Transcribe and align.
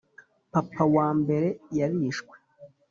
papa 0.51 0.83
wa 0.95 1.07
mbere 1.21 1.47
yarishwe 1.77 2.35